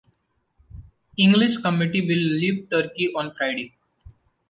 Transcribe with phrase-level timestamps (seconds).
[1.15, 3.75] English committee will leave Turkey on Friday.